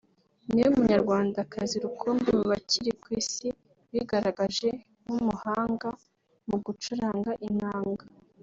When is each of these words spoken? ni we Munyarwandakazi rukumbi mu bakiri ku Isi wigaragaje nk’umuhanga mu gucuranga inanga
ni 0.51 0.59
we 0.63 0.69
Munyarwandakazi 0.77 1.75
rukumbi 1.83 2.29
mu 2.37 2.45
bakiri 2.51 2.91
ku 3.01 3.07
Isi 3.19 3.47
wigaragaje 3.91 4.69
nk’umuhanga 5.05 5.89
mu 6.49 6.57
gucuranga 6.65 7.31
inanga 7.49 8.05